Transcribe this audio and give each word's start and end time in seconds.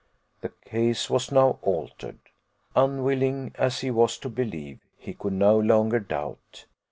The 0.41 0.49
case 0.65 1.11
was 1.11 1.31
now 1.31 1.59
altered. 1.61 2.17
Unwilling 2.75 3.51
as 3.53 3.81
he 3.81 3.91
was 3.91 4.17
to 4.17 4.29
believe, 4.29 4.79
he 4.97 5.13
could 5.13 5.33
no 5.33 5.59
longer 5.59 5.99
doubt. 5.99 6.65